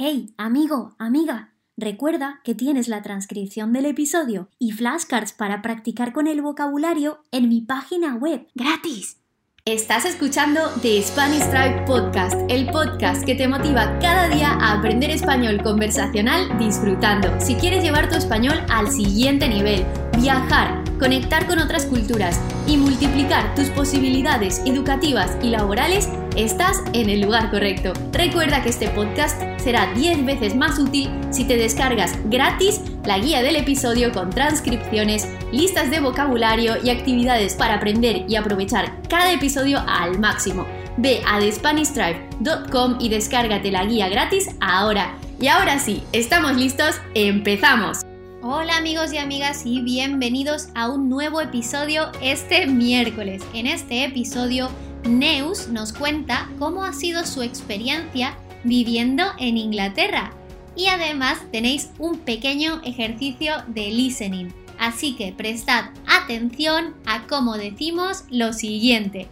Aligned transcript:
Hey, 0.00 0.32
amigo, 0.36 0.94
amiga, 1.00 1.54
recuerda 1.76 2.38
que 2.44 2.54
tienes 2.54 2.86
la 2.86 3.02
transcripción 3.02 3.72
del 3.72 3.84
episodio 3.84 4.48
y 4.56 4.70
flashcards 4.70 5.32
para 5.32 5.60
practicar 5.60 6.12
con 6.12 6.28
el 6.28 6.40
vocabulario 6.40 7.24
en 7.32 7.48
mi 7.48 7.62
página 7.62 8.14
web, 8.14 8.46
gratis. 8.54 9.16
Estás 9.64 10.04
escuchando 10.04 10.60
The 10.82 11.02
Spanish 11.02 11.50
Tribe 11.50 11.82
Podcast, 11.84 12.36
el 12.48 12.70
podcast 12.70 13.24
que 13.24 13.34
te 13.34 13.48
motiva 13.48 13.98
cada 13.98 14.28
día 14.28 14.52
a 14.52 14.78
aprender 14.78 15.10
español 15.10 15.60
conversacional 15.64 16.56
disfrutando. 16.60 17.28
Si 17.40 17.56
quieres 17.56 17.82
llevar 17.82 18.08
tu 18.08 18.14
español 18.14 18.64
al 18.70 18.92
siguiente 18.92 19.48
nivel, 19.48 19.84
viajar, 20.16 20.84
conectar 21.00 21.48
con 21.48 21.58
otras 21.58 21.86
culturas 21.86 22.40
y 22.68 22.76
multiplicar 22.76 23.52
tus 23.56 23.68
posibilidades 23.70 24.62
educativas 24.64 25.36
y 25.42 25.50
laborales, 25.50 26.08
estás 26.38 26.82
en 26.92 27.10
el 27.10 27.20
lugar 27.20 27.50
correcto. 27.50 27.92
Recuerda 28.12 28.62
que 28.62 28.68
este 28.68 28.88
podcast 28.88 29.42
será 29.58 29.92
10 29.92 30.24
veces 30.24 30.54
más 30.54 30.78
útil 30.78 31.10
si 31.30 31.44
te 31.44 31.56
descargas 31.56 32.16
gratis 32.26 32.80
la 33.04 33.18
guía 33.18 33.42
del 33.42 33.56
episodio 33.56 34.12
con 34.12 34.30
transcripciones, 34.30 35.28
listas 35.50 35.90
de 35.90 35.98
vocabulario 35.98 36.76
y 36.82 36.90
actividades 36.90 37.54
para 37.54 37.74
aprender 37.74 38.24
y 38.28 38.36
aprovechar 38.36 39.02
cada 39.08 39.32
episodio 39.32 39.80
al 39.88 40.20
máximo. 40.20 40.64
Ve 40.96 41.22
a 41.26 41.40
thespanishtribe.com 41.40 42.98
y 43.00 43.08
descárgate 43.08 43.72
la 43.72 43.84
guía 43.84 44.08
gratis 44.08 44.48
ahora. 44.60 45.16
Y 45.40 45.48
ahora 45.48 45.80
sí, 45.80 46.04
estamos 46.12 46.56
listos, 46.56 47.00
empezamos. 47.14 47.98
Hola 48.40 48.76
amigos 48.76 49.12
y 49.12 49.18
amigas 49.18 49.66
y 49.66 49.82
bienvenidos 49.82 50.68
a 50.76 50.88
un 50.88 51.08
nuevo 51.08 51.40
episodio 51.40 52.12
este 52.22 52.68
miércoles. 52.68 53.42
En 53.52 53.66
este 53.66 54.04
episodio, 54.04 54.70
Neus 55.04 55.68
nos 55.68 55.92
cuenta 55.92 56.48
cómo 56.58 56.84
ha 56.84 56.92
sido 56.92 57.24
su 57.24 57.42
experiencia 57.42 58.36
viviendo 58.64 59.24
en 59.38 59.56
Inglaterra. 59.56 60.32
Y 60.74 60.86
además 60.86 61.40
tenéis 61.50 61.90
un 61.98 62.18
pequeño 62.18 62.80
ejercicio 62.84 63.54
de 63.66 63.90
listening. 63.90 64.52
Así 64.78 65.16
que 65.16 65.32
prestad 65.32 65.86
atención 66.06 66.94
a 67.04 67.26
cómo 67.26 67.56
decimos 67.56 68.24
lo 68.30 68.52
siguiente. 68.52 69.28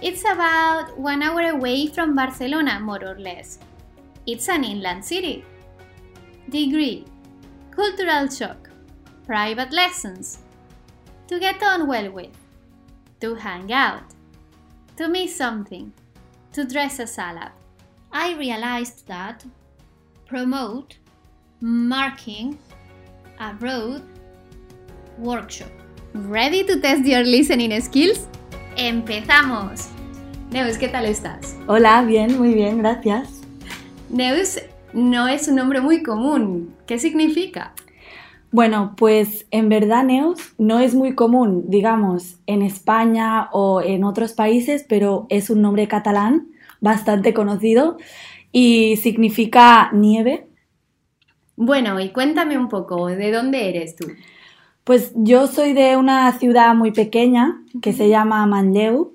It's 0.00 0.24
about 0.24 0.96
one 0.98 1.24
hour 1.24 1.42
away 1.50 1.88
from 1.88 2.14
Barcelona, 2.14 2.80
more 2.80 3.04
or 3.04 3.18
less. 3.18 3.58
It's 4.26 4.48
an 4.48 4.64
inland 4.64 5.04
city. 5.04 5.44
Degree. 6.48 7.04
Cultural 7.70 8.28
shock. 8.28 8.68
Private 9.26 9.72
lessons. 9.72 10.38
To 11.28 11.38
get 11.38 11.62
on 11.62 11.88
well 11.88 12.10
with. 12.12 12.36
To 13.20 13.34
hang 13.34 13.72
out. 13.72 14.11
To 14.96 15.08
miss 15.08 15.34
something. 15.34 15.92
To 16.52 16.64
dress 16.64 16.98
a 16.98 17.06
salad. 17.06 17.50
I 18.12 18.34
realized 18.34 19.06
that 19.06 19.42
promote, 20.26 20.98
marking, 21.60 22.58
abroad, 23.38 24.02
workshop. 25.18 25.70
¿Ready 26.14 26.64
to 26.64 26.78
test 26.78 27.06
your 27.06 27.24
listening 27.24 27.80
skills? 27.80 28.28
¡Empezamos! 28.76 29.88
Neus, 30.50 30.76
¿qué 30.76 30.88
tal 30.88 31.06
estás? 31.06 31.56
Hola, 31.66 32.02
bien, 32.02 32.38
muy 32.38 32.52
bien, 32.52 32.78
gracias. 32.78 33.40
Neus 34.10 34.58
no 34.92 35.26
es 35.26 35.48
un 35.48 35.54
nombre 35.54 35.80
muy 35.80 36.02
común. 36.02 36.74
¿Qué 36.86 36.98
significa? 36.98 37.72
Bueno, 38.52 38.94
pues 38.98 39.46
en 39.50 39.70
verdad 39.70 40.04
Neus 40.04 40.38
no 40.58 40.78
es 40.78 40.94
muy 40.94 41.14
común, 41.14 41.64
digamos, 41.68 42.38
en 42.46 42.60
España 42.60 43.48
o 43.52 43.80
en 43.80 44.04
otros 44.04 44.34
países, 44.34 44.84
pero 44.86 45.26
es 45.30 45.48
un 45.48 45.62
nombre 45.62 45.88
catalán 45.88 46.48
bastante 46.80 47.32
conocido 47.32 47.96
y 48.52 48.96
significa 48.98 49.90
nieve. 49.94 50.48
Bueno, 51.56 51.98
y 51.98 52.10
cuéntame 52.10 52.58
un 52.58 52.68
poco, 52.68 53.06
¿de 53.06 53.32
dónde 53.32 53.70
eres 53.70 53.96
tú? 53.96 54.08
Pues 54.84 55.12
yo 55.14 55.46
soy 55.46 55.72
de 55.72 55.96
una 55.96 56.30
ciudad 56.32 56.74
muy 56.74 56.92
pequeña 56.92 57.62
que 57.80 57.94
se 57.94 58.10
llama 58.10 58.44
Manlleu 58.46 59.14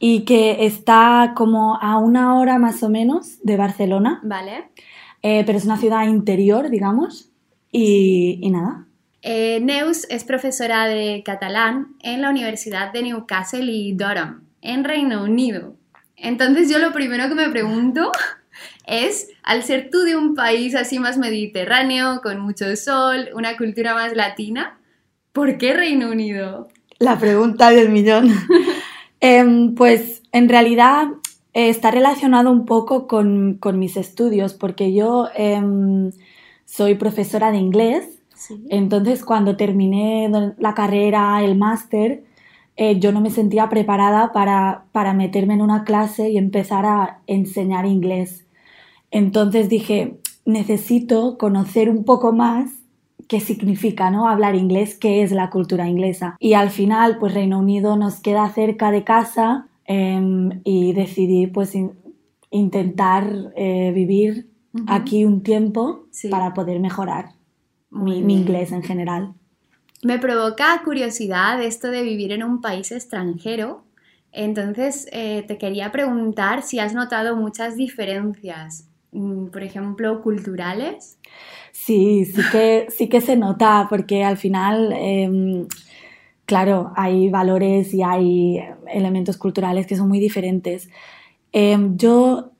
y 0.00 0.24
que 0.24 0.66
está 0.66 1.34
como 1.36 1.76
a 1.80 1.98
una 1.98 2.36
hora 2.36 2.58
más 2.58 2.82
o 2.82 2.88
menos 2.88 3.38
de 3.44 3.56
Barcelona. 3.56 4.20
Vale. 4.24 4.70
Eh, 5.22 5.44
pero 5.46 5.56
es 5.56 5.64
una 5.64 5.76
ciudad 5.76 6.08
interior, 6.08 6.68
digamos, 6.68 7.30
y, 7.76 8.38
y 8.40 8.50
nada. 8.50 8.86
Eh, 9.20 9.60
Neus 9.60 10.06
es 10.08 10.24
profesora 10.24 10.86
de 10.86 11.22
catalán 11.24 11.88
en 12.00 12.22
la 12.22 12.30
Universidad 12.30 12.92
de 12.92 13.02
Newcastle 13.02 13.70
y 13.70 13.92
Durham, 13.92 14.44
en 14.62 14.84
Reino 14.84 15.24
Unido. 15.24 15.74
Entonces 16.16 16.70
yo 16.70 16.78
lo 16.78 16.92
primero 16.92 17.28
que 17.28 17.34
me 17.34 17.50
pregunto 17.50 18.10
es, 18.86 19.28
al 19.42 19.62
ser 19.62 19.90
tú 19.90 19.98
de 20.00 20.16
un 20.16 20.34
país 20.34 20.74
así 20.74 20.98
más 20.98 21.18
mediterráneo, 21.18 22.20
con 22.22 22.40
mucho 22.40 22.74
sol, 22.76 23.28
una 23.34 23.56
cultura 23.58 23.94
más 23.94 24.16
latina, 24.16 24.78
¿por 25.32 25.58
qué 25.58 25.74
Reino 25.74 26.10
Unido? 26.10 26.68
La 26.98 27.18
pregunta 27.18 27.70
del 27.70 27.90
millón. 27.90 28.30
Em, 29.18 29.74
pues 29.74 30.22
en 30.30 30.46
realidad 30.50 31.08
eh, 31.54 31.70
está 31.70 31.90
relacionado 31.90 32.50
un 32.50 32.66
poco 32.66 33.06
con, 33.06 33.54
con 33.54 33.78
mis 33.78 33.96
estudios, 33.96 34.52
porque 34.52 34.92
yo 34.92 35.28
em, 35.34 36.10
soy 36.66 36.96
profesora 36.96 37.50
de 37.50 37.58
inglés, 37.58 38.10
Sí. 38.34 38.66
entonces 38.68 39.24
cuando 39.24 39.56
terminé 39.56 40.28
la 40.58 40.74
carrera, 40.74 41.42
el 41.42 41.56
máster, 41.56 42.24
eh, 42.76 43.00
yo 43.00 43.10
no 43.12 43.22
me 43.22 43.30
sentía 43.30 43.70
preparada 43.70 44.30
para, 44.34 44.84
para 44.92 45.14
meterme 45.14 45.54
en 45.54 45.62
una 45.62 45.84
clase 45.84 46.28
y 46.28 46.36
empezar 46.36 46.84
a 46.84 47.20
enseñar 47.26 47.86
inglés. 47.86 48.44
Entonces 49.10 49.70
dije, 49.70 50.18
necesito 50.44 51.38
conocer 51.38 51.88
un 51.88 52.04
poco 52.04 52.32
más 52.34 52.70
qué 53.28 53.40
significa 53.40 54.10
¿no? 54.10 54.28
hablar 54.28 54.54
inglés, 54.54 54.94
qué 54.94 55.22
es 55.22 55.32
la 55.32 55.48
cultura 55.48 55.88
inglesa. 55.88 56.36
Y 56.38 56.52
al 56.52 56.68
final, 56.70 57.16
pues 57.18 57.32
Reino 57.32 57.58
Unido 57.58 57.96
nos 57.96 58.20
queda 58.20 58.46
cerca 58.50 58.90
de 58.90 59.02
casa 59.02 59.66
em, 59.86 60.60
y 60.64 60.92
decidí 60.92 61.46
pues 61.46 61.74
in- 61.74 61.92
intentar 62.50 63.52
eh, 63.56 63.92
vivir 63.94 64.48
Aquí 64.86 65.24
un 65.24 65.42
tiempo 65.42 66.06
Sí. 66.10 66.28
para 66.28 66.54
poder 66.54 66.80
mejorar 66.80 67.30
mi, 67.90 68.18
inglés 68.18 68.72
en 68.72 68.82
general. 68.82 69.34
Me 70.02 70.18
provoca 70.18 70.80
curiosidad 70.84 71.62
esto 71.62 71.88
de 71.88 72.02
vivir 72.02 72.32
en 72.32 72.42
un 72.42 72.60
país 72.60 72.92
extranjero. 72.92 73.84
Entonces, 74.32 75.08
eh, 75.12 75.44
te 75.48 75.56
quería 75.56 75.90
preguntar 75.92 76.62
si 76.62 76.78
has 76.78 76.94
notado 76.94 77.36
muchas 77.36 77.76
diferencias, 77.76 78.88
mm, 79.12 79.46
por 79.46 79.62
ejemplo, 79.62 80.22
culturales. 80.22 81.18
Sí, 81.72 82.24
sí 82.26 82.42
que, 82.52 82.86
sí 82.90 83.08
que 83.08 83.20
se 83.20 83.36
nota 83.36 83.86
porque 83.88 84.24
al 84.24 84.36
final, 84.36 84.92
em, 84.94 85.66
claro, 86.44 86.92
hay 86.96 87.30
valores 87.30 87.94
y 87.94 88.02
hay 88.02 88.60
elementos 88.92 89.36
culturales 89.36 89.86
que 89.86 89.96
son 89.96 90.08
muy 90.08 90.20
diferentes. 90.20 90.88
Em, 91.52 91.96
yo, 91.96 92.52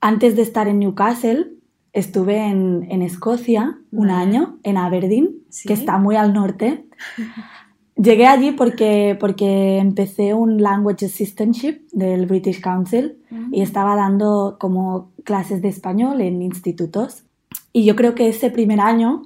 antes 0.00 0.36
de 0.36 0.42
estar 0.42 0.68
en 0.68 0.78
Newcastle, 0.78 1.52
estuve 1.92 2.36
en, 2.46 2.86
en 2.90 3.02
Escocia 3.02 3.78
un 3.90 4.10
año, 4.10 4.58
en 4.62 4.76
Aberdeen, 4.76 5.30
Sí. 5.48 5.66
que 5.66 5.74
está 5.74 5.98
muy 5.98 6.16
al 6.16 6.32
norte. 6.32 6.84
Llegué 7.96 8.26
allí 8.26 8.52
porque, 8.52 9.16
porque 9.18 9.78
empecé 9.78 10.32
un 10.32 10.62
Language 10.62 11.06
Assistantship 11.06 11.80
del 11.90 12.26
British 12.26 12.60
Council 12.60 13.18
y 13.50 13.60
estaba 13.62 13.96
dando 13.96 14.56
como 14.60 15.10
clases 15.24 15.62
de 15.62 15.68
español 15.68 16.20
en 16.20 16.40
institutos. 16.40 17.24
Y 17.72 17.84
yo 17.84 17.96
creo 17.96 18.14
que 18.14 18.28
ese 18.28 18.50
primer 18.50 18.78
año 18.78 19.22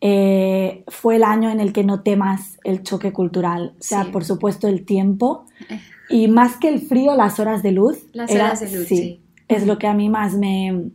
eh, 0.00 0.82
fue 0.88 1.16
el 1.16 1.22
año 1.24 1.50
en 1.50 1.60
el 1.60 1.72
que 1.72 1.84
noté 1.84 2.16
más 2.16 2.58
el 2.64 2.82
choque 2.82 3.12
cultural. 3.12 3.74
O 3.78 3.82
sea, 3.82 4.04
Sí. 4.04 4.10
por 4.10 4.24
supuesto, 4.24 4.66
el 4.66 4.84
tiempo 4.84 5.46
Eh. 5.70 5.78
y 6.10 6.26
más 6.28 6.56
que 6.56 6.68
el 6.68 6.80
frío, 6.80 7.14
las 7.14 7.38
horas 7.38 7.62
de 7.62 7.70
luz. 7.72 8.06
Las 8.12 8.28
era- 8.30 8.46
horas 8.46 8.60
de 8.60 8.76
luz, 8.76 8.88
sí. 8.88 9.20
Es 9.48 9.66
lo 9.66 9.78
que 9.78 9.86
a 9.86 9.94
mí 9.94 10.08
más 10.08 10.34
me, 10.34 10.90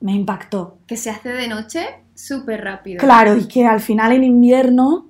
me 0.00 0.12
impactó. 0.12 0.78
Que 0.86 0.96
se 0.96 1.10
hace 1.10 1.30
de 1.30 1.48
noche 1.48 1.86
súper 2.14 2.62
rápido. 2.62 2.98
Claro, 2.98 3.36
y 3.36 3.46
que 3.46 3.66
al 3.66 3.80
final 3.80 4.12
en 4.12 4.24
invierno 4.24 5.06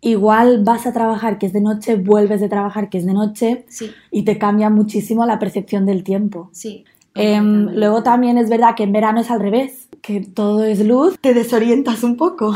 igual 0.00 0.62
vas 0.64 0.86
a 0.86 0.92
trabajar 0.92 1.38
que 1.38 1.46
es 1.46 1.52
de 1.52 1.60
noche, 1.60 1.96
vuelves 1.96 2.40
de 2.40 2.48
trabajar 2.48 2.90
que 2.90 2.98
es 2.98 3.06
de 3.06 3.14
noche 3.14 3.64
Sí, 3.68 3.90
y 4.10 4.24
te 4.24 4.38
cambia 4.38 4.68
muchísimo 4.68 5.24
la 5.26 5.38
percepción 5.38 5.86
del 5.86 6.04
tiempo. 6.04 6.50
sí. 6.52 6.84
Em, 7.16 7.68
luego 7.72 8.02
también 8.02 8.38
es 8.38 8.50
verdad 8.50 8.74
que 8.74 8.82
en 8.82 8.90
verano 8.90 9.20
es 9.20 9.30
al 9.30 9.38
revés, 9.38 9.88
que 10.02 10.18
todo 10.20 10.64
es 10.64 10.84
luz, 10.84 11.16
te 11.20 11.32
desorientas 11.32 12.02
un 12.02 12.16
poco. 12.16 12.52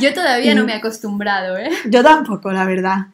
Yo 0.00 0.14
todavía 0.14 0.54
no 0.54 0.64
me 0.64 0.72
he 0.72 0.76
acostumbrado, 0.76 1.58
¿eh? 1.58 1.68
Yo 1.90 2.02
tampoco, 2.02 2.50
la 2.52 2.64
verdad. 2.64 3.08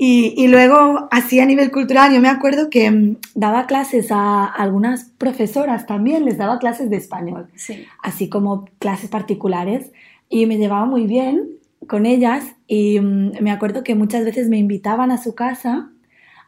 Y, 0.00 0.32
y 0.36 0.46
luego, 0.46 1.08
así 1.10 1.40
a 1.40 1.44
nivel 1.44 1.72
cultural, 1.72 2.14
yo 2.14 2.20
me 2.20 2.28
acuerdo 2.28 2.70
que 2.70 2.88
mm, 2.88 3.16
daba 3.34 3.66
clases 3.66 4.12
a 4.12 4.44
algunas 4.44 5.06
profesoras 5.18 5.86
también, 5.86 6.24
les 6.24 6.38
daba 6.38 6.60
clases 6.60 6.88
de 6.88 6.96
español, 6.96 7.48
Sí. 7.56 7.84
así 8.00 8.28
como 8.28 8.66
clases 8.78 9.10
particulares, 9.10 9.90
y 10.28 10.46
me 10.46 10.56
llevaba 10.56 10.86
muy 10.86 11.06
bien 11.08 11.48
con 11.88 12.06
ellas 12.06 12.44
y 12.68 13.00
mm, 13.00 13.40
me 13.40 13.50
acuerdo 13.50 13.82
que 13.82 13.96
muchas 13.96 14.24
veces 14.24 14.48
me 14.48 14.58
invitaban 14.58 15.10
a 15.10 15.18
su 15.18 15.34
casa 15.34 15.90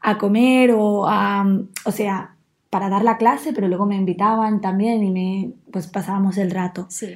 a 0.00 0.16
comer 0.16 0.70
o 0.72 1.08
a, 1.08 1.44
o 1.84 1.90
sea, 1.90 2.36
para 2.70 2.88
dar 2.88 3.02
la 3.02 3.16
clase, 3.18 3.52
pero 3.52 3.66
luego 3.66 3.84
me 3.84 3.96
invitaban 3.96 4.60
también 4.60 5.02
y 5.02 5.10
me, 5.10 5.50
pues 5.72 5.88
pasábamos 5.88 6.38
el 6.38 6.52
rato. 6.52 6.86
Sí. 6.88 7.14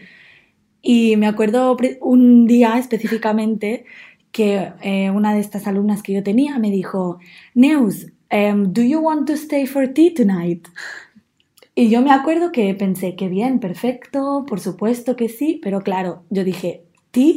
Y 0.82 1.16
me 1.16 1.28
acuerdo 1.28 1.76
un 2.00 2.46
día 2.46 2.76
específicamente 2.76 3.84
que 4.34 4.72
eh, 4.82 5.10
una 5.10 5.32
de 5.32 5.38
estas 5.40 5.68
alumnas 5.68 6.02
que 6.02 6.12
yo 6.12 6.24
tenía 6.24 6.58
me 6.58 6.72
dijo, 6.72 7.20
Neus, 7.54 8.06
em, 8.30 8.72
do 8.72 8.82
you 8.82 8.98
want 8.98 9.28
to 9.28 9.34
stay 9.34 9.64
for 9.66 9.86
tea 9.86 10.12
tonight? 10.12 10.66
Y 11.76 11.88
yo 11.88 12.02
me 12.02 12.10
acuerdo 12.10 12.50
que 12.50 12.74
pensé, 12.74 13.14
que 13.14 13.28
bien, 13.28 13.60
perfecto, 13.60 14.44
por 14.46 14.58
supuesto 14.58 15.14
que 15.14 15.28
sí, 15.28 15.60
pero 15.62 15.82
claro, 15.82 16.24
yo 16.30 16.42
dije, 16.42 16.82
¿tea? 17.12 17.34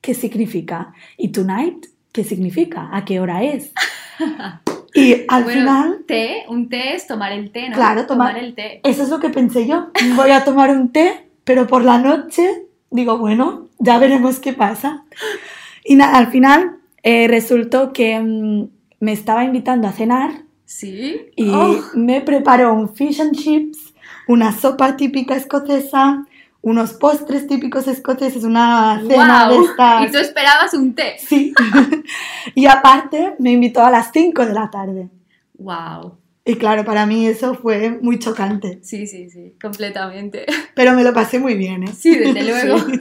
¿Qué 0.00 0.14
significa? 0.14 0.92
¿Y 1.16 1.28
tonight? 1.28 1.86
¿Qué 2.10 2.24
significa? 2.24 2.88
¿A 2.92 3.04
qué 3.04 3.20
hora 3.20 3.44
es? 3.44 3.72
Y 4.94 5.24
al 5.28 5.44
Bueno, 5.44 5.60
final, 5.60 6.04
té, 6.06 6.44
un 6.50 6.68
té 6.68 6.94
es 6.96 7.06
tomar 7.06 7.32
el 7.32 7.50
té, 7.50 7.70
¿no? 7.70 7.76
Claro, 7.76 8.04
tomar- 8.06 8.36
el 8.36 8.54
té. 8.54 8.80
eso 8.84 9.04
es 9.04 9.08
lo 9.08 9.20
que 9.20 9.30
pensé 9.30 9.66
yo. 9.66 9.86
Voy 10.16 10.30
a 10.32 10.44
tomar 10.44 10.68
un 10.68 10.90
té, 10.92 11.30
pero 11.44 11.66
por 11.66 11.82
la 11.82 11.96
noche 11.96 12.66
digo, 12.90 13.16
bueno, 13.16 13.68
ya 13.78 13.98
veremos 13.98 14.38
qué 14.38 14.52
pasa. 14.52 15.04
Y 15.84 15.96
nada, 15.96 16.16
al 16.18 16.28
final 16.28 16.76
eh, 17.02 17.26
resultó 17.28 17.92
que 17.92 18.18
mm, 18.20 18.68
me 19.00 19.12
estaba 19.12 19.44
invitando 19.44 19.88
a 19.88 19.92
cenar 19.92 20.30
Sí. 20.64 21.16
y 21.36 21.50
Oh, 21.50 21.80
me 21.94 22.20
preparó 22.22 22.72
un 22.72 22.94
fish 22.94 23.20
and 23.20 23.32
chips, 23.36 23.92
una 24.28 24.52
sopa 24.52 24.96
típica 24.96 25.36
escocesa, 25.36 26.24
unos 26.62 26.92
postres 26.94 27.46
típicos 27.48 27.88
escoceses, 27.88 28.44
una 28.44 29.02
cena 29.06 29.48
de 29.48 29.56
guau. 29.56 29.64
estas. 29.70 30.08
Y 30.08 30.12
tú 30.12 30.18
esperabas 30.18 30.72
un 30.74 30.94
té. 30.94 31.16
Sí. 31.18 31.52
y 32.54 32.66
aparte 32.66 33.34
me 33.38 33.50
invitó 33.52 33.84
a 33.84 33.90
las 33.90 34.10
5 34.12 34.46
de 34.46 34.54
la 34.54 34.70
tarde. 34.70 35.08
Wow. 35.58 36.16
Y 36.44 36.54
claro, 36.54 36.84
para 36.84 37.04
mí 37.06 37.26
eso 37.26 37.54
fue 37.54 37.98
muy 38.02 38.18
chocante. 38.18 38.78
Sí, 38.82 39.06
sí, 39.06 39.28
sí, 39.30 39.54
completamente. 39.60 40.46
Pero 40.74 40.92
me 40.94 41.04
lo 41.04 41.12
pasé 41.12 41.38
muy 41.38 41.54
bien, 41.54 41.82
¿eh? 41.84 41.92
Sí, 41.96 42.16
desde 42.16 42.42
luego. 42.48 42.78
Sí. 42.78 42.92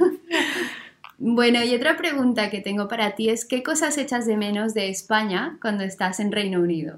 Bueno, 1.24 1.64
y 1.64 1.76
otra 1.76 1.98
pregunta 1.98 2.50
que 2.50 2.62
tengo 2.62 2.88
para 2.88 3.14
ti 3.14 3.30
es 3.30 3.46
¿qué 3.46 3.62
cosas 3.62 4.00
echas 4.00 4.26
de 4.26 4.38
menos 4.38 4.74
de 4.74 4.90
España 4.90 5.60
cuando 5.62 5.84
estás 5.84 6.20
en 6.20 6.32
Reino 6.32 6.60
Unido? 6.60 6.98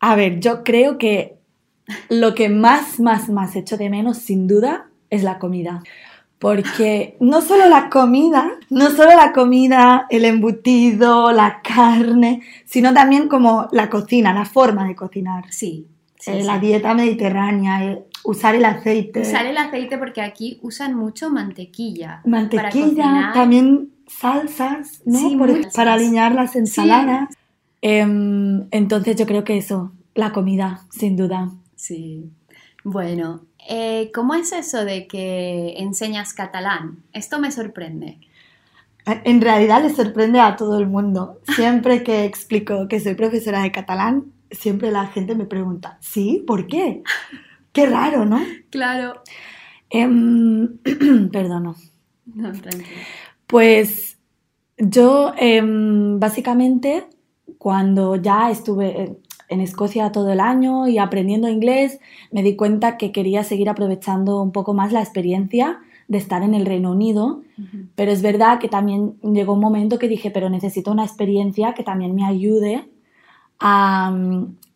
A 0.00 0.16
ver, 0.16 0.40
yo 0.40 0.64
creo 0.64 0.96
que 0.96 1.36
lo 2.08 2.34
que 2.34 2.48
más, 2.48 3.00
más, 3.00 3.28
más 3.28 3.54
echo 3.54 3.76
de 3.76 3.90
menos, 3.90 4.16
sin 4.16 4.48
duda, 4.48 4.86
es 5.10 5.22
la 5.24 5.38
comida. 5.38 5.82
Porque 6.38 7.18
no 7.20 7.42
solo 7.42 7.68
la 7.68 7.90
comida, 7.90 8.50
no 8.70 8.88
solo 8.88 9.10
la 9.14 9.34
comida, 9.34 10.06
el 10.08 10.24
embutido, 10.24 11.32
la 11.32 11.60
carne, 11.60 12.40
sino 12.64 12.94
también 12.94 13.28
como 13.28 13.68
la 13.72 13.90
cocina, 13.90 14.32
la 14.32 14.46
forma 14.46 14.88
de 14.88 14.96
cocinar. 14.96 15.52
Sí. 15.52 15.86
Sí, 16.22 16.30
Eh. 16.30 16.44
La 16.44 16.58
dieta 16.58 16.94
mediterránea, 16.94 17.82
el 17.84 18.04
usar 18.24 18.54
el 18.54 18.64
aceite, 18.64 19.20
Usar 19.22 19.46
el 19.46 19.56
aceite 19.56 19.98
porque 19.98 20.20
aquí 20.22 20.58
usan 20.62 20.94
mucho 20.94 21.28
mantequilla. 21.30 22.20
para 22.22 22.30
mantequilla, 22.36 22.70
cocinar. 22.86 23.32
también 23.34 23.90
salsas, 24.06 25.02
¿no? 25.04 25.18
Sí, 25.18 25.36
Por- 25.36 25.72
para 25.72 25.94
alinear 25.94 26.32
las 26.34 26.54
ensaladas. 26.56 27.28
Em, 27.80 28.68
entonces 28.70 29.16
yo 29.16 29.26
creo 29.26 29.42
que 29.44 29.56
eso, 29.56 29.92
la 30.14 30.32
comida, 30.32 30.82
sin 30.90 31.16
duda. 31.16 31.50
Sí. 31.74 32.30
Bueno, 32.84 33.42
eh, 33.68 34.10
¿cómo 34.14 34.34
es 34.34 34.52
eso 34.52 34.84
de 34.84 35.06
que 35.08 35.74
enseñas 35.78 36.32
catalán? 36.34 36.98
Esto 37.12 37.40
me 37.40 37.50
sorprende. 37.50 38.18
En 39.24 39.40
realidad 39.40 39.82
le 39.82 39.90
sorprende 39.90 40.38
a 40.38 40.54
todo 40.54 40.78
el 40.78 40.86
mundo. 40.86 41.40
Siempre 41.56 42.04
que 42.04 42.24
explico 42.24 42.86
que 42.86 43.00
soy 43.00 43.14
profesora 43.14 43.62
de 43.62 43.72
catalán, 43.72 44.26
siempre 44.52 44.90
la 44.90 45.06
gente 45.08 45.34
me 45.34 45.44
pregunta, 45.46 45.98
¿sí? 46.00 46.42
¿Por 46.46 46.66
qué? 46.66 47.02
Qué 47.72 47.86
raro, 47.86 48.24
¿no? 48.24 48.40
Claro. 48.70 49.14
Em, 49.90 50.78
perdono. 51.32 51.74
No, 52.26 52.52
tranquilo. 52.52 52.88
Pues 53.46 54.18
yo 54.78 55.32
em, 55.36 56.18
básicamente 56.18 57.04
cuando 57.58 58.16
ya 58.16 58.50
estuve 58.50 59.00
en- 59.02 59.18
en 59.48 59.60
Escocia 59.60 60.12
todo 60.12 60.32
el 60.32 60.40
año 60.40 60.88
y 60.88 60.96
aprendiendo 60.96 61.48
inglés, 61.48 62.00
me 62.30 62.42
di 62.42 62.56
cuenta 62.56 62.96
que 62.96 63.12
quería 63.12 63.44
seguir 63.44 63.68
aprovechando 63.68 64.40
un 64.40 64.50
poco 64.50 64.72
más 64.72 64.92
la 64.92 65.00
experiencia 65.02 65.78
de 66.08 66.16
estar 66.18 66.42
en 66.42 66.54
el 66.54 66.64
Reino 66.64 66.90
Unido. 66.92 67.42
Pero 67.94 68.10
es 68.12 68.22
verdad 68.22 68.58
que 68.58 68.68
también 68.68 69.16
llegó 69.22 69.52
un 69.52 69.60
momento 69.60 69.98
que 69.98 70.08
dije, 70.08 70.30
pero 70.30 70.48
necesito 70.48 70.90
una 70.90 71.04
experiencia 71.04 71.74
que 71.74 71.82
también 71.82 72.14
me 72.14 72.24
ayude 72.24 72.88
a, 73.62 74.14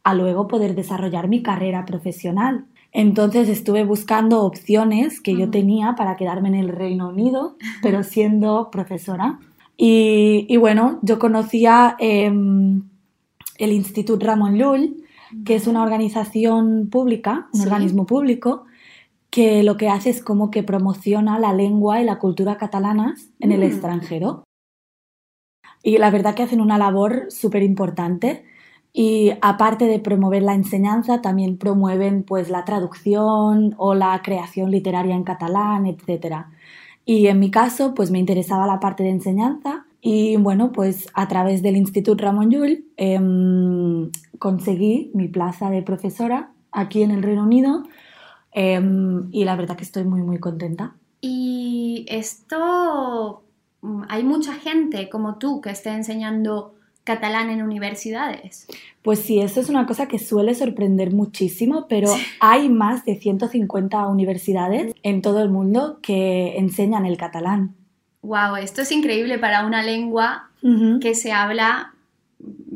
a 0.04 0.14
luego 0.14 0.46
poder 0.48 0.74
desarrollar 0.74 1.28
mi 1.28 1.42
carrera 1.42 1.84
profesional. 1.84 2.64
Entonces 2.92 3.48
estuve 3.48 3.84
buscando 3.84 4.42
opciones 4.42 5.20
que 5.20 5.36
yo 5.36 5.50
tenía 5.50 5.94
para 5.96 6.16
quedarme 6.16 6.48
en 6.48 6.54
el 6.54 6.68
Reino 6.68 7.08
Unido, 7.08 7.56
pero 7.82 8.02
siendo 8.02 8.70
profesora. 8.70 9.38
Y, 9.76 10.46
y 10.48 10.56
bueno, 10.56 10.98
yo 11.02 11.18
conocía 11.18 11.96
em, 11.98 12.82
el 13.58 13.72
Institut 13.72 14.22
Ramon 14.22 14.54
Llull, 14.56 15.04
que 15.44 15.56
es 15.56 15.66
una 15.66 15.82
organización 15.82 16.88
pública, 16.90 17.48
un 17.52 17.60
Sí. 17.60 17.66
organismo 17.66 18.06
público, 18.06 18.64
que 19.28 19.62
lo 19.62 19.76
que 19.76 19.90
hace 19.90 20.08
es 20.08 20.22
como 20.22 20.50
que 20.50 20.62
promociona 20.62 21.38
la 21.38 21.52
lengua 21.52 22.00
y 22.00 22.04
la 22.04 22.18
cultura 22.18 22.56
catalanas 22.56 23.28
en 23.40 23.52
el 23.52 23.60
Mm. 23.60 23.64
extranjero. 23.64 24.44
Y 25.82 25.98
la 25.98 26.10
verdad 26.10 26.34
que 26.34 26.44
hacen 26.44 26.60
una 26.62 26.78
labor 26.78 27.26
súper 27.28 27.62
importante. 27.62 28.44
Y 28.98 29.34
aparte 29.42 29.84
de 29.84 29.98
promover 29.98 30.42
la 30.42 30.54
enseñanza, 30.54 31.20
también 31.20 31.58
promueven 31.58 32.22
pues 32.22 32.48
la 32.48 32.64
traducción 32.64 33.74
o 33.76 33.94
la 33.94 34.22
creación 34.22 34.70
literaria 34.70 35.14
en 35.14 35.22
catalán, 35.22 35.84
etc. 35.84 36.46
Y 37.04 37.26
en 37.26 37.38
mi 37.38 37.50
caso, 37.50 37.92
pues 37.92 38.10
me 38.10 38.18
interesaba 38.18 38.66
la 38.66 38.80
parte 38.80 39.02
de 39.02 39.10
enseñanza 39.10 39.84
y 40.00 40.38
bueno, 40.38 40.72
pues 40.72 41.08
a 41.12 41.28
través 41.28 41.60
del 41.60 41.76
Instituto 41.76 42.24
Ramon 42.24 42.48
Llull 42.48 42.86
em, 42.96 44.10
conseguí 44.38 45.10
mi 45.12 45.28
plaza 45.28 45.68
de 45.68 45.82
profesora 45.82 46.52
aquí 46.72 47.02
en 47.02 47.10
el 47.10 47.22
Reino 47.22 47.42
Unido 47.42 47.82
em, 48.52 49.28
y 49.30 49.44
la 49.44 49.56
verdad 49.56 49.76
que 49.76 49.84
estoy 49.84 50.04
muy 50.04 50.22
muy 50.22 50.38
contenta. 50.38 50.94
Y 51.20 52.06
esto, 52.08 53.42
hay 54.08 54.24
mucha 54.24 54.54
gente 54.54 55.10
como 55.10 55.36
tú 55.36 55.60
que 55.60 55.68
esté 55.68 55.90
enseñando 55.90 56.76
catalán 57.06 57.48
en 57.48 57.62
universidades. 57.62 58.66
Pues 59.02 59.20
sí, 59.20 59.40
eso 59.40 59.60
es 59.60 59.68
una 59.70 59.86
cosa 59.86 60.08
que 60.08 60.18
suele 60.18 60.54
sorprender 60.54 61.12
muchísimo, 61.14 61.86
pero 61.88 62.08
hay 62.40 62.68
más 62.68 63.04
de 63.06 63.14
150 63.16 64.06
universidades 64.08 64.92
en 65.02 65.22
todo 65.22 65.42
el 65.42 65.48
mundo 65.48 66.00
que 66.02 66.58
enseñan 66.58 67.06
el 67.06 67.16
catalán. 67.16 67.74
Wow, 68.22 68.56
esto 68.60 68.82
es 68.82 68.90
increíble 68.92 69.38
para 69.38 69.64
una 69.64 69.82
lengua 69.82 70.50
que 71.00 71.14
se 71.14 71.30
habla 71.32 71.94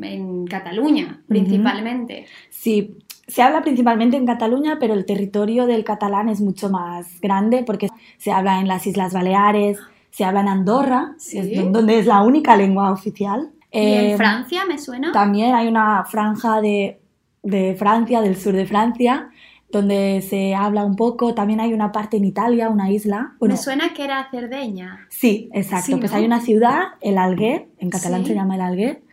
en 0.01 0.47
Cataluña, 0.47 1.21
principalmente. 1.27 2.25
Sí, 2.49 2.97
se 3.27 3.41
habla 3.41 3.61
principalmente 3.61 4.15
en 4.15 4.25
Cataluña, 4.25 4.77
pero 4.79 4.93
el 4.93 5.05
territorio 5.05 5.65
del 5.67 5.83
catalán 5.83 6.29
es 6.29 6.39
mucho 6.39 6.69
más 6.69 7.19
grande 7.21 7.63
porque 7.65 7.89
se 8.17 8.31
habla 8.31 8.59
en 8.61 8.67
las 8.69 8.87
Islas 8.87 9.13
Baleares, 9.13 9.77
se 10.09 10.23
habla 10.23 10.39
en 10.41 10.47
Andorra, 10.47 11.15
Sí. 11.17 11.37
es 11.37 11.55
don- 11.55 11.73
donde 11.73 11.99
es 11.99 12.05
la 12.05 12.21
única 12.23 12.55
lengua 12.55 12.91
oficial. 12.91 13.49
¿Y 13.71 13.93
en 13.93 14.17
Francia 14.17 14.63
me 14.67 14.77
suena? 14.77 15.11
También 15.11 15.55
hay 15.55 15.67
una 15.67 16.03
franja 16.05 16.59
de, 16.61 16.99
de 17.43 17.75
Francia, 17.75 18.21
del 18.21 18.35
sur 18.37 18.53
de 18.53 18.65
Francia, 18.65 19.29
donde 19.71 20.21
se 20.27 20.53
habla 20.53 20.83
un 20.83 20.95
poco. 20.97 21.33
También 21.33 21.61
hay 21.61 21.73
una 21.73 21.91
parte 21.93 22.17
en 22.17 22.25
Italia, 22.25 22.69
una 22.69 22.91
isla. 22.91 23.33
Bueno, 23.39 23.55
Me 23.55 23.61
suena 23.61 23.93
que 23.93 24.03
era 24.03 24.27
Cerdeña. 24.29 25.07
Sí, 25.09 25.49
exacto. 25.53 25.85
Sí, 25.85 25.95
Pues 25.95 26.11
¿no? 26.11 26.17
hay 26.17 26.25
una 26.25 26.41
ciudad, 26.41 26.79
el 26.99 27.17
Alguer, 27.17 27.69
en 27.77 27.89
catalán 27.89 28.21
Sí. 28.23 28.27
se 28.29 28.35
llama 28.35 28.55
el 28.55 28.61
Alguer, 28.61 29.03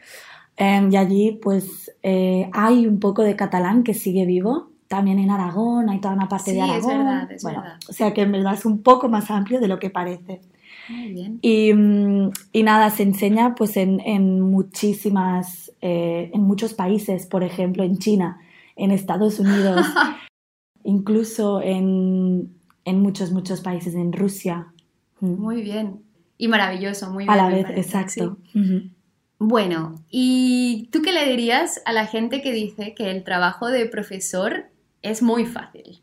em, 0.56 0.92
y 0.92 0.96
allí 0.96 1.38
pues 1.40 1.92
eh, 2.02 2.50
hay 2.52 2.86
un 2.88 2.98
poco 2.98 3.22
de 3.22 3.36
catalán 3.36 3.84
que 3.84 3.94
sigue 3.94 4.26
vivo. 4.26 4.70
También 4.88 5.18
en 5.18 5.30
Aragón, 5.30 5.88
hay 5.90 6.00
toda 6.00 6.14
una 6.14 6.28
parte 6.28 6.50
Sí, 6.52 6.56
de 6.56 6.62
es 6.64 6.70
Aragón. 6.70 6.98
verdad, 6.98 7.30
es 7.32 7.42
Bueno, 7.42 7.60
verdad. 7.62 7.78
O 7.88 7.92
sea 7.92 8.12
que 8.14 8.22
en 8.22 8.32
verdad 8.32 8.54
es 8.54 8.64
un 8.64 8.82
poco 8.82 9.08
más 9.08 9.30
amplio 9.30 9.60
de 9.60 9.68
lo 9.68 9.78
que 9.78 9.90
parece. 9.90 10.40
Muy 10.88 11.12
bien. 11.12 11.38
Y, 11.42 11.73
mm, 11.73 12.30
y 12.52 12.62
nada, 12.62 12.90
se 12.90 13.02
enseña 13.02 13.54
pues 13.54 13.76
en, 13.76 14.00
en 14.00 14.40
muchísimas, 14.40 15.73
eh, 15.80 16.30
en 16.33 16.42
muchos 16.42 16.75
países, 16.75 17.26
por 17.26 17.45
ejemplo 17.45 17.85
en 17.85 17.99
China, 17.99 18.40
en 18.76 18.90
Estados 18.90 19.38
Unidos, 19.38 19.87
incluso 20.85 21.61
en, 21.61 22.54
en 22.85 23.00
muchos, 23.00 23.33
muchos 23.33 23.61
países, 23.61 23.95
en 23.95 24.12
Rusia. 24.12 24.73
Mm. 25.21 25.40
Muy 25.40 25.62
bien. 25.62 26.02
Y 26.38 26.49
maravilloso, 26.49 27.11
muy 27.11 27.25
bien. 27.25 27.30
A 27.30 27.37
la 27.37 27.49
vez, 27.49 27.64
parece, 27.64 27.80
exacto. 27.80 28.38
sí. 28.52 28.92
Bueno, 29.40 29.95
¿y 30.11 30.88
tú 30.90 31.00
qué 31.00 31.12
le 31.12 31.28
dirías 31.28 31.80
a 31.85 31.92
la 31.92 32.07
gente 32.07 32.42
que 32.42 32.52
dice 32.52 32.95
que 32.95 33.11
el 33.12 33.23
trabajo 33.23 33.68
de 33.68 33.87
profesor 33.87 34.66
es 35.02 35.23
muy 35.23 35.47
fácil? 35.47 36.00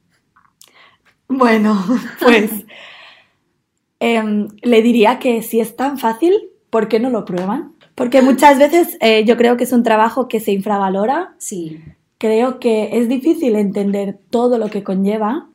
Bueno, 1.28 1.84
pues 2.22 2.52
em, 4.00 4.48
le 4.62 4.82
diría 4.82 5.20
que 5.20 5.42
si 5.42 5.60
es 5.60 5.76
tan 5.76 5.98
fácil, 5.98 6.34
¿por 6.70 6.88
qué 6.88 7.00
no 7.00 7.10
lo 7.10 7.26
prueban? 7.26 7.74
Porque 7.96 8.22
muchas 8.22 8.60
veces 8.60 8.98
eh, 9.00 9.24
yo 9.26 9.38
creo 9.38 9.56
que 9.58 9.64
es 9.64 9.72
un 9.72 9.84
trabajo 9.84 10.28
que 10.28 10.40
se 10.40 10.52
infravalora 10.52 11.34
Sí, 11.38 11.82
creo 12.18 12.60
que 12.60 12.98
es 12.98 13.08
difícil 13.08 13.56
entender 13.56 14.20
todo 14.30 14.58
lo 14.58 14.70
que 14.70 14.84
conlleva 14.84 15.48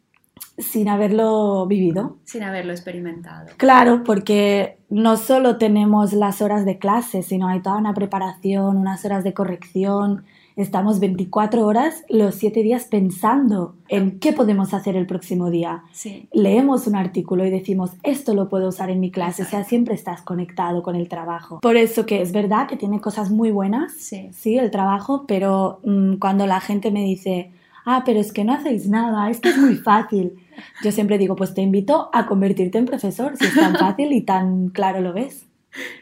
sin 0.59 0.89
haberlo 0.89 1.67
vivido. 1.67 2.19
Sin 2.25 2.43
haberlo 2.43 2.73
experimentado. 2.73 3.49
Claro, 3.57 4.03
porque 4.05 4.79
no 4.89 5.17
solo 5.17 5.57
tenemos 5.57 6.13
las 6.13 6.43
horas 6.43 6.65
de 6.65 6.79
clase, 6.79 7.23
sino 7.23 7.49
hay 7.49 7.61
toda 7.61 7.79
una 7.79 7.95
preparación, 7.95 8.77
unas 8.77 9.05
horas 9.05 9.25
de 9.25 9.35
corrección. 9.35 10.25
Estamos 10.61 11.01
24 11.01 11.65
horas 11.65 12.05
los 12.11 12.35
7 12.35 12.63
días 12.63 12.85
pensando 12.85 13.77
en 13.89 14.19
qué 14.19 14.35
podemos 14.35 14.75
hacer 14.75 14.95
el 14.95 15.07
próximo 15.07 15.49
día. 15.49 15.85
Sí. 15.91 16.29
Leemos 16.35 16.87
un 16.87 16.97
artículo 16.97 17.47
y 17.47 17.51
decimos, 17.51 17.93
esto 18.03 18.35
lo 18.35 18.51
puedo 18.51 18.69
usar 18.69 18.91
en 18.91 19.01
mi 19.01 19.11
clase, 19.11 19.43
o 19.45 19.47
sea, 19.47 19.65
siempre 19.65 19.95
estás 19.95 20.21
conectado 20.21 20.83
con 20.83 20.97
el 20.97 21.09
trabajo. 21.09 21.61
Por 21.61 21.79
eso 21.79 22.05
que 22.05 22.21
es 22.21 22.33
verdad 22.33 22.69
que 22.69 22.77
tiene 22.77 23.01
cosas 23.01 23.31
muy 23.31 23.51
buenas, 23.51 23.93
Sí. 23.95 24.59
el 24.59 24.71
trabajo, 24.71 25.25
pero 25.27 25.81
mm, 25.83 26.17
cuando 26.17 26.47
la 26.47 26.61
gente 26.61 26.91
me 26.91 27.05
dice, 27.05 27.53
ah, 27.87 28.03
pero 28.05 28.21
es 28.21 28.31
que 28.31 28.45
no 28.45 28.53
hacéis 28.53 28.87
nada, 28.87 29.31
es 29.31 29.41
que 29.41 29.49
es 29.49 29.57
muy 29.57 29.77
fácil. 29.77 30.35
Yo 30.85 30.93
siempre 30.93 31.17
digo, 31.17 31.37
pues 31.37 31.55
te 31.55 31.63
invito 31.63 32.11
a 32.13 32.27
convertirte 32.27 32.77
en 32.77 32.85
profesor, 32.85 33.35
si 33.39 33.47
es 33.47 33.55
tan 33.55 33.75
fácil 33.79 34.13
y 34.13 34.21
tan 34.21 34.69
claro 34.69 35.01
lo 35.01 35.15
ves. 35.15 35.47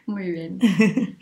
Muy 0.04 0.32
bien. 0.32 0.58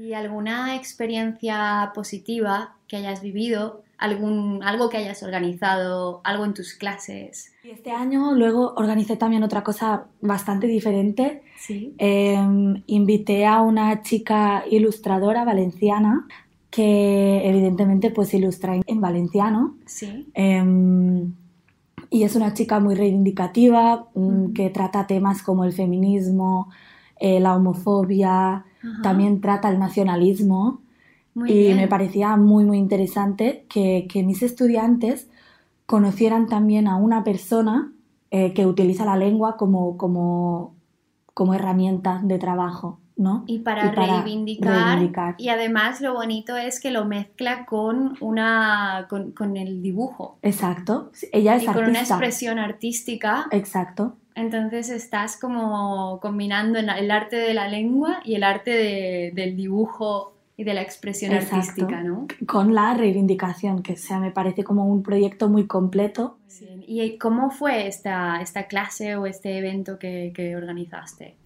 ¿Y 0.00 0.14
alguna 0.14 0.76
experiencia 0.76 1.92
positiva 1.94 2.76
que 2.88 2.96
hayas 2.96 3.20
vivido? 3.20 3.82
Algún, 3.98 4.62
algo 4.62 4.88
que 4.88 4.96
hayas 4.96 5.22
organizado, 5.22 6.22
algo 6.24 6.46
en 6.46 6.54
tus 6.54 6.72
clases. 6.72 7.52
Y 7.62 7.70
este 7.70 7.90
año 7.90 8.32
luego 8.32 8.72
organicé 8.76 9.16
también 9.16 9.42
otra 9.42 9.62
cosa 9.62 10.06
bastante 10.22 10.66
diferente. 10.66 11.42
Sí. 11.58 11.94
Eh, 11.98 12.38
invité 12.86 13.44
a 13.44 13.60
una 13.60 14.00
chica 14.00 14.64
ilustradora 14.70 15.44
valenciana 15.44 16.26
que 16.70 17.46
evidentemente 17.46 18.10
pues 18.10 18.32
ilustra 18.32 18.76
en, 18.76 18.82
en 18.86 19.00
valenciano. 19.02 19.76
Sí. 19.84 20.30
Eh, 20.32 20.64
y 22.10 22.24
es 22.24 22.34
una 22.34 22.54
chica 22.54 22.80
muy 22.80 22.94
reivindicativa 22.94 24.08
mm, 24.14 24.52
que 24.52 24.70
trata 24.70 25.06
temas 25.06 25.42
como 25.42 25.64
el 25.64 25.72
feminismo, 25.72 26.68
eh, 27.18 27.38
la 27.38 27.54
homofobia, 27.54 28.64
Ajá. 28.82 29.02
también 29.02 29.40
trata 29.40 29.68
el 29.70 29.78
nacionalismo. 29.78 30.82
Muy 31.34 31.50
y 31.50 31.58
bien. 31.58 31.76
me 31.76 31.88
parecía 31.88 32.36
muy, 32.36 32.64
muy 32.64 32.78
interesante 32.78 33.64
que, 33.68 34.08
que 34.10 34.24
mis 34.24 34.42
estudiantes 34.42 35.28
conocieran 35.86 36.46
también 36.46 36.86
a 36.86 36.96
una 36.96 37.24
persona 37.24 37.92
eh, 38.30 38.54
que 38.54 38.64
utiliza 38.64 39.04
la 39.04 39.16
lengua 39.16 39.56
como, 39.56 39.96
como, 39.96 40.76
como 41.34 41.52
herramienta 41.52 42.20
de 42.22 42.38
trabajo, 42.38 43.00
¿no? 43.16 43.42
Y 43.48 43.58
para, 43.58 43.90
reivindicar, 43.90 44.86
reivindicar. 44.86 45.34
Y 45.36 45.48
además 45.48 46.00
lo 46.00 46.14
bonito 46.14 46.56
es 46.56 46.78
que 46.78 46.92
lo 46.92 47.06
mezcla 47.06 47.66
con 47.66 48.16
una 48.20 49.08
con, 49.10 49.32
con 49.32 49.56
el 49.56 49.82
dibujo. 49.82 50.38
Exacto. 50.42 51.10
Ella 51.32 51.56
es 51.56 51.64
y 51.64 51.66
con 51.66 51.86
una 51.86 52.02
expresión 52.02 52.60
artística. 52.60 53.48
Exacto. 53.50 54.16
Entonces 54.34 54.90
estás 54.90 55.36
como 55.36 56.18
combinando 56.20 56.78
el 56.78 57.10
arte 57.10 57.36
de 57.36 57.54
la 57.54 57.68
lengua 57.68 58.20
y 58.24 58.34
el 58.36 58.44
arte 58.44 58.70
de- 58.70 59.32
del 59.34 59.56
dibujo 59.56 60.32
y 60.56 60.64
de 60.64 60.74
la 60.74 60.82
expresión 60.82 61.32
Exacto. 61.32 61.56
artística, 61.56 62.02
¿no? 62.02 62.26
Con 62.46 62.74
la 62.74 62.92
reivindicación, 62.94 63.82
que 63.82 63.96
sea, 63.96 64.20
me 64.20 64.30
parece 64.30 64.62
como 64.62 64.84
un 64.86 65.02
proyecto 65.02 65.48
muy 65.48 65.66
completo. 65.66 66.36
Sí. 66.48 66.68
¿Y 66.86 67.16
cómo 67.18 67.50
fue 67.50 67.86
esta, 67.86 68.40
esta 68.42 68.64
clase 68.64 69.16
o 69.16 69.24
este 69.26 69.56
evento 69.56 69.98
que, 69.98 70.32
que 70.34 70.56
organizaste? 70.56 71.36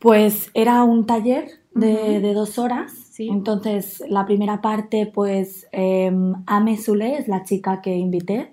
Pues 0.00 0.50
era 0.54 0.82
un 0.84 1.06
taller 1.06 1.48
de, 1.74 2.32
dos 2.34 2.58
horas. 2.58 2.92
Sí. 3.10 3.28
Entonces, 3.28 4.02
la 4.08 4.26
primera 4.26 4.60
parte, 4.60 5.06
pues, 5.06 5.66
eh, 5.72 6.10
Ame 6.46 6.76
Sule 6.76 7.16
es 7.18 7.28
la 7.28 7.42
chica 7.44 7.80
que 7.80 7.96
invité. 7.96 8.52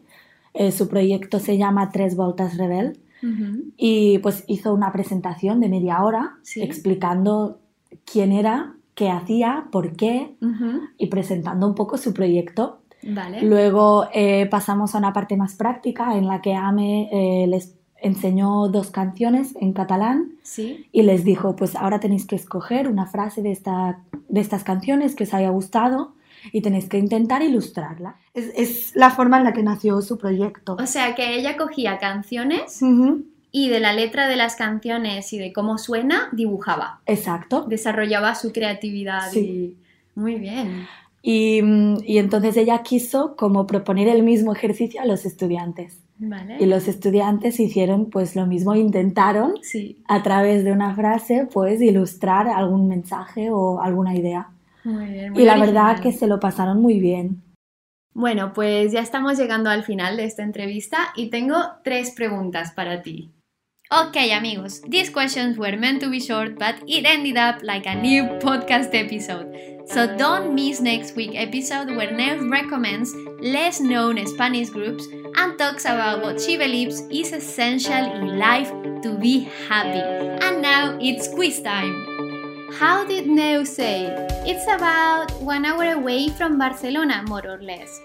Eh, 0.53 0.71
su 0.71 0.87
proyecto 0.87 1.39
se 1.39 1.57
llama 1.57 1.91
Tres 1.91 2.15
Voltas 2.15 2.57
Rebel. 2.57 2.99
Y 3.77 4.19
pues 4.19 4.43
hizo 4.47 4.73
una 4.73 4.91
presentación 4.91 5.59
de 5.59 5.69
media 5.69 6.03
hora 6.03 6.37
Sí. 6.43 6.61
explicando 6.61 7.59
quién 8.05 8.31
era, 8.31 8.75
qué 8.93 9.09
hacía, 9.09 9.67
por 9.71 9.95
qué 9.95 10.35
y 10.97 11.07
presentando 11.07 11.67
un 11.67 11.75
poco 11.75 11.97
su 11.97 12.13
proyecto. 12.13 12.79
Vale. 13.07 13.41
Luego 13.43 14.05
eh, 14.13 14.47
pasamos 14.49 14.95
a 14.95 14.97
una 14.97 15.13
parte 15.13 15.37
más 15.37 15.55
práctica 15.55 16.17
en 16.17 16.25
la 16.27 16.41
que 16.41 16.55
Ame 16.55 17.09
eh, 17.11 17.47
les 17.47 17.75
enseñó 18.01 18.67
dos 18.67 18.91
canciones 18.91 19.55
en 19.59 19.73
catalán 19.73 20.31
Sí. 20.43 20.85
y 20.91 21.03
les 21.03 21.23
dijo, 21.23 21.55
pues 21.55 21.75
ahora 21.75 21.99
tenéis 21.99 22.25
que 22.25 22.35
escoger 22.35 22.87
una 22.87 23.05
frase 23.07 23.41
de, 23.41 23.51
esta, 23.51 23.99
de 24.29 24.39
estas 24.41 24.63
canciones 24.63 25.15
que 25.15 25.23
os 25.23 25.33
haya 25.33 25.49
gustado 25.49 26.13
y 26.51 26.61
tenéis 26.61 26.87
que 26.89 26.97
intentar 26.97 27.41
ilustrarla. 27.41 28.17
Es, 28.33 28.51
es 28.55 28.95
la 28.95 29.09
forma 29.11 29.37
en 29.37 29.43
la 29.45 29.53
que 29.53 29.63
nació 29.63 30.01
su 30.01 30.17
proyecto. 30.17 30.77
O 30.79 30.85
sea 30.87 31.15
que 31.15 31.35
ella 31.35 31.57
cogía 31.57 31.97
canciones 31.97 32.81
y 33.51 33.69
de 33.69 33.79
la 33.79 33.93
letra 33.93 34.27
de 34.27 34.35
las 34.35 34.55
canciones 34.55 35.31
y 35.33 35.37
de 35.37 35.53
cómo 35.53 35.77
suena, 35.77 36.29
dibujaba. 36.33 36.99
Exacto. 37.05 37.65
Desarrollaba 37.67 38.35
su 38.35 38.51
creatividad 38.51 39.29
Sí. 39.31 39.39
y... 39.39 40.19
Muy 40.19 40.35
bien. 40.35 40.87
Y, 41.21 41.61
mm, 41.61 41.97
y 42.05 42.17
entonces 42.19 42.55
ella 42.57 42.83
quiso 42.83 43.35
como 43.35 43.65
proponer 43.67 44.07
el 44.07 44.23
mismo 44.23 44.53
ejercicio 44.53 45.01
a 45.01 45.05
los 45.05 45.25
estudiantes. 45.25 45.99
Vale. 46.17 46.55
Y 46.61 46.65
los 46.65 46.87
estudiantes 46.87 47.59
hicieron 47.59 48.09
pues 48.09 48.37
lo 48.37 48.45
mismo, 48.45 48.73
intentaron 48.75 49.55
Sí, 49.61 50.01
a 50.07 50.23
través 50.23 50.63
de 50.63 50.71
una 50.71 50.95
frase 50.95 51.47
pues 51.51 51.81
ilustrar 51.81 52.47
algún 52.47 52.87
mensaje 52.87 53.49
o 53.51 53.81
alguna 53.81 54.15
idea. 54.15 54.49
Muy 54.85 55.05
bien. 55.07 55.33
muy 55.33 55.41
Y 55.41 55.45
la 55.45 55.53
original. 55.53 55.73
verdad 55.73 55.99
que 56.01 56.11
se 56.11 56.27
lo 56.27 56.39
pasaron 56.39 56.81
muy 56.81 56.99
bien. 56.99 57.41
Bueno, 58.13 58.53
pues 58.53 58.93
ya 58.93 59.01
estamos 59.01 59.37
llegando 59.37 59.69
al 59.69 59.83
final 59.83 60.15
de 60.15 60.23
esta 60.25 60.43
entrevista 60.43 61.09
y 61.15 61.29
tengo 61.29 61.57
tres 61.83 62.11
preguntas 62.11 62.71
para 62.71 63.01
ti. 63.01 63.31
Okay, 63.91 64.31
amigos, 64.31 64.81
these 64.89 65.11
questions 65.11 65.57
were 65.59 65.77
meant 65.77 66.01
to 66.01 66.09
be 66.09 66.19
short, 66.19 66.55
but 66.57 66.75
it 66.87 67.05
ended 67.05 67.37
up 67.37 67.61
like 67.61 67.85
a 67.87 67.93
new 67.93 68.23
podcast 68.39 68.89
episode. 68.93 69.47
So 69.87 70.07
don't 70.17 70.55
miss 70.55 70.81
next 70.81 71.15
week 71.15 71.33
episode 71.35 71.95
where 71.95 72.11
Neus 72.11 72.41
recommends 72.49 73.13
less 73.41 73.79
known 73.79 74.17
Spanish 74.25 74.71
groups 74.71 75.05
and 75.37 75.59
talks 75.59 75.85
about 75.85 76.23
what 76.23 76.41
she 76.41 76.57
believes 76.57 77.01
is 77.11 77.31
essential 77.31 77.93
in 78.15 78.39
life 78.39 78.71
to 79.03 79.15
be 79.19 79.47
happy. 79.69 80.01
And 80.43 80.63
now 80.63 80.97
it's 80.99 81.27
quiz 81.27 81.61
time. 81.61 82.14
How 82.71 83.05
did 83.05 83.27
Neus 83.27 83.69
say? 83.75 84.07
It's 84.45 84.65
about 84.67 85.31
one 85.41 85.65
hour 85.65 85.93
away 85.93 86.29
from 86.29 86.57
Barcelona, 86.57 87.23
more 87.27 87.47
or 87.47 87.61
less. 87.61 88.01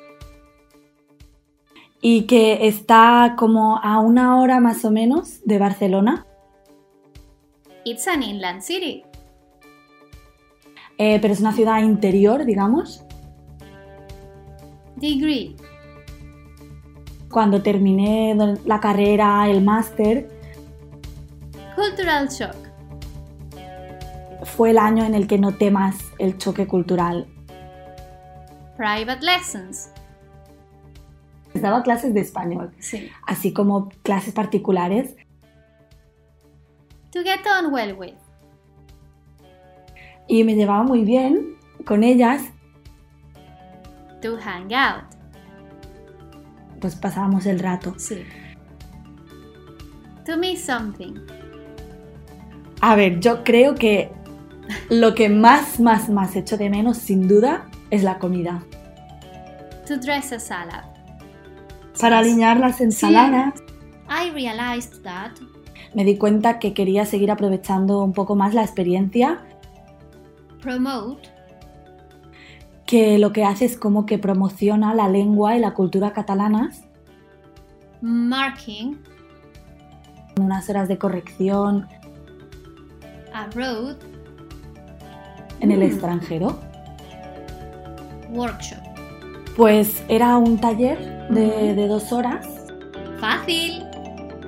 Y 2.02 2.23
que 2.26 2.67
está 2.67 3.35
como 3.37 3.79
a 3.83 3.99
una 4.00 4.40
hora 4.40 4.61
más 4.61 4.85
o 4.85 4.90
menos 4.90 5.40
de 5.45 5.59
Barcelona, 5.59 6.26
It's 7.85 8.07
an 8.07 8.23
inland 8.23 8.62
city. 8.62 9.02
eh, 10.99 11.19
pero 11.21 11.33
es 11.33 11.40
una 11.40 11.52
ciudad 11.52 11.83
interior, 11.83 12.45
digamos. 12.45 13.02
Degree. 14.97 15.57
Cuando 17.31 17.62
terminé 17.62 18.35
la 18.67 18.81
carrera, 18.81 19.49
el 19.49 19.62
máster, 19.62 20.29
Cultural 21.75 22.29
shock. 22.29 22.57
Fue 24.57 24.71
el 24.71 24.78
año 24.78 25.04
en 25.04 25.14
el 25.14 25.26
que 25.26 25.38
noté 25.38 25.71
más 25.71 25.97
el 26.19 26.37
choque 26.38 26.66
cultural. 26.66 27.26
Private 28.76 29.25
lessons. 29.25 29.90
Daba 31.54 31.83
clases 31.83 32.14
de 32.14 32.21
español, 32.21 32.73
Sí. 32.78 33.11
así 33.26 33.52
como 33.52 33.88
clases 34.02 34.33
particulares. 34.33 35.16
To 37.12 37.23
get 37.25 37.40
on 37.47 37.73
well 37.73 37.95
with. 37.95 38.14
Y 40.28 40.45
me 40.45 40.54
llevaba 40.54 40.85
muy 40.85 41.04
bien 41.04 41.57
con 41.85 42.04
ellas, 42.04 42.42
To 44.23 44.37
hang 44.37 44.73
out. 44.75 45.04
pues 46.80 46.95
pasábamos 46.95 47.47
el 47.47 47.59
rato. 47.59 47.95
Sí. 47.99 48.23
To 50.26 50.37
miss 50.37 50.64
something. 50.64 51.14
A 52.80 52.95
ver, 52.95 53.19
yo 53.21 53.42
creo 53.45 53.75
que 53.75 54.11
lo 54.89 55.15
que 55.15 55.29
más, 55.29 55.81
más, 55.81 56.09
más 56.09 56.37
echo 56.37 56.57
de 56.57 56.71
menos, 56.71 56.99
sin 56.99 57.29
duda, 57.29 57.69
es 57.91 58.03
la 58.03 58.19
comida. 58.19 58.62
To 59.87 59.97
dress 59.97 60.33
a 60.33 60.39
salad. 60.39 60.85
Para 62.00 62.19
alinear 62.19 62.59
las 62.59 62.81
ensaladas, 62.81 63.55
I 64.09 64.31
realized 64.31 65.03
that. 65.03 65.33
Me 65.95 66.05
di 66.05 66.17
cuenta 66.17 66.59
que 66.59 66.73
quería 66.73 67.05
seguir 67.05 67.31
aprovechando 67.31 68.03
un 68.03 68.12
poco 68.12 68.37
más 68.37 68.55
la 68.55 68.62
experiencia, 68.62 69.45
promote. 70.61 71.29
Que 72.87 73.19
lo 73.19 73.33
que 73.33 73.45
hace 73.45 73.65
es 73.65 73.77
como 73.77 74.07
que 74.07 74.19
promociona 74.19 74.95
la 74.95 75.09
lengua 75.09 75.57
y 75.57 75.61
la 75.61 75.75
cultura 75.75 76.12
catalanas. 76.12 76.85
Marking. 78.00 78.99
Unas 80.41 80.69
horas 80.69 80.89
de 80.89 80.99
corrección. 80.99 81.87
A 83.33 83.47
road 83.50 83.97
en 85.61 85.71
el 85.73 85.81
Mm. 85.81 85.83
extranjero. 85.83 86.59
workshop. 88.33 88.79
Pues 89.57 90.05
era 90.09 90.37
un 90.38 90.59
taller 90.61 91.26
de, 91.31 91.75
de 91.75 91.87
dos 91.88 92.12
horas. 92.12 92.47
Fácil. 93.19 93.83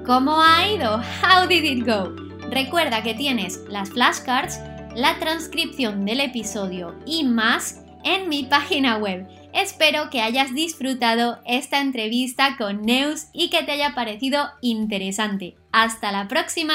¿Cómo 0.06 0.40
ha 0.40 0.68
ido? 0.68 0.96
How 1.22 1.46
did 1.48 1.64
it 1.64 1.84
go? 1.86 2.14
Recuerda 2.50 3.02
que 3.02 3.14
tienes 3.14 3.60
las 3.68 3.90
flashcards, 3.90 4.60
la 4.94 5.18
transcripción 5.18 6.04
del 6.04 6.20
episodio 6.20 6.94
y 7.06 7.24
más 7.24 7.82
en 8.04 8.28
mi 8.28 8.44
página 8.44 8.98
web. 8.98 9.26
Espero 9.52 10.10
que 10.10 10.22
hayas 10.22 10.54
disfrutado 10.54 11.38
esta 11.44 11.80
entrevista 11.80 12.56
con 12.56 12.82
Neus 12.82 13.26
y 13.32 13.50
que 13.50 13.62
te 13.64 13.72
haya 13.72 13.94
parecido 13.94 14.48
interesante. 14.60 15.56
Hasta 15.72 16.10
la 16.12 16.28
próxima. 16.28 16.74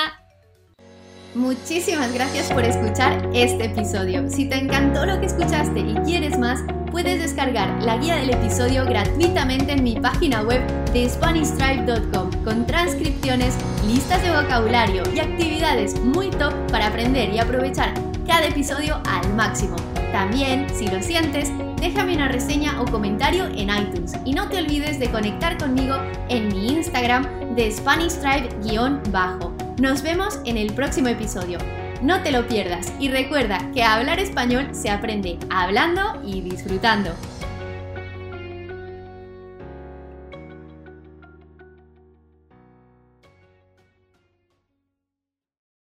Muchísimas 1.38 2.12
gracias 2.14 2.52
por 2.52 2.64
escuchar 2.64 3.30
este 3.32 3.66
episodio. 3.66 4.28
Si 4.28 4.46
te 4.50 4.56
encantó 4.56 5.06
lo 5.06 5.20
que 5.20 5.28
escuchaste 5.28 5.82
y 5.82 5.94
quieres 6.04 6.40
más, 6.40 6.62
puedes 6.92 7.20
descargar 7.20 7.84
la 7.84 7.98
guía 7.98 8.16
del 8.16 8.32
episodio 8.32 8.86
gratuitamente 8.86 9.74
en 9.74 9.84
mi 9.84 10.00
página 10.00 10.42
web 10.42 10.66
de 10.94 11.08
SpanishTribe.com 11.08 12.32
con 12.44 12.66
transcripciones, 12.66 13.56
listas 13.86 14.24
de 14.24 14.32
vocabulario 14.32 15.04
y 15.14 15.20
actividades 15.20 16.00
muy 16.00 16.32
top 16.32 16.54
para 16.72 16.88
aprender 16.88 17.32
y 17.32 17.38
aprovechar 17.38 17.94
cada 18.26 18.48
episodio 18.48 19.00
al 19.06 19.32
máximo. 19.36 19.76
También, 20.12 20.66
si 20.74 20.88
lo 20.88 21.04
sientes, 21.04 21.52
déjame 21.80 22.16
una 22.16 22.30
reseña 22.30 22.82
o 22.82 22.86
comentario 22.86 23.46
en 23.46 23.70
iTunes 23.70 24.14
y 24.26 24.34
no 24.34 24.50
te 24.50 24.58
olvides 24.58 24.98
de 24.98 25.12
conectar 25.12 25.60
conmigo 25.60 25.98
en 26.30 26.48
mi 26.48 26.70
Instagram 26.70 27.54
de 27.54 27.72
SpanishTribe-bajo. 27.72 29.67
Nos 29.80 30.02
vemos 30.02 30.40
en 30.46 30.58
el 30.58 30.74
próximo 30.74 31.08
episodio. 31.08 31.60
No 32.02 32.24
te 32.24 32.32
lo 32.32 32.48
pierdas 32.48 32.92
y 33.00 33.10
recuerda 33.10 33.72
que 33.76 33.84
hablar 33.84 34.20
español 34.20 34.70
se 34.74 34.90
aprende 34.90 35.38
hablando 35.52 36.20
y 36.26 36.42
disfrutando. 36.42 37.12